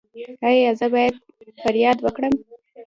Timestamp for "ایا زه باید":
0.47-1.15